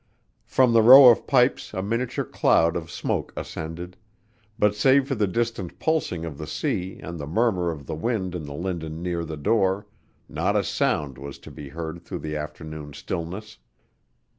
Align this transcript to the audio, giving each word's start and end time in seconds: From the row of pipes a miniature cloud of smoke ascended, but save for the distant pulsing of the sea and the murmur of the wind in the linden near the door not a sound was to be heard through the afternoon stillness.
From 0.47 0.73
the 0.73 0.81
row 0.81 1.09
of 1.09 1.27
pipes 1.27 1.75
a 1.75 1.83
miniature 1.83 2.25
cloud 2.25 2.75
of 2.75 2.89
smoke 2.89 3.31
ascended, 3.37 3.97
but 4.57 4.73
save 4.73 5.07
for 5.07 5.13
the 5.13 5.27
distant 5.27 5.77
pulsing 5.77 6.25
of 6.25 6.39
the 6.39 6.47
sea 6.47 6.97
and 6.99 7.19
the 7.19 7.27
murmur 7.27 7.69
of 7.69 7.85
the 7.85 7.93
wind 7.93 8.33
in 8.33 8.45
the 8.45 8.55
linden 8.55 9.03
near 9.03 9.23
the 9.23 9.37
door 9.37 9.85
not 10.27 10.55
a 10.55 10.63
sound 10.63 11.19
was 11.19 11.37
to 11.37 11.51
be 11.51 11.69
heard 11.69 12.01
through 12.01 12.17
the 12.17 12.35
afternoon 12.35 12.93
stillness. 12.93 13.59